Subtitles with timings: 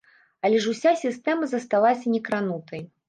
[0.47, 2.87] Але ж уся сістэма засталася некранутай.